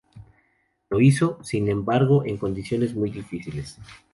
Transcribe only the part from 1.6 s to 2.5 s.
embargo, en